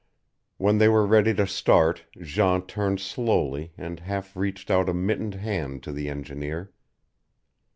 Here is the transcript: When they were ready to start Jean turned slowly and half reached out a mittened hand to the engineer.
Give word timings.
When 0.57 0.79
they 0.79 0.87
were 0.87 1.05
ready 1.05 1.31
to 1.35 1.45
start 1.45 2.05
Jean 2.19 2.63
turned 2.65 2.99
slowly 2.99 3.71
and 3.77 3.99
half 3.99 4.35
reached 4.35 4.71
out 4.71 4.89
a 4.89 4.95
mittened 4.95 5.35
hand 5.35 5.83
to 5.83 5.91
the 5.91 6.09
engineer. 6.09 6.73